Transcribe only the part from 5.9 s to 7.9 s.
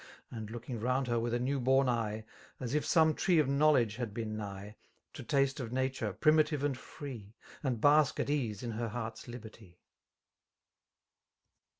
primitive and free. And